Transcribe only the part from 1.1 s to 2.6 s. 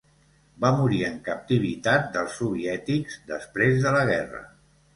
captivitat dels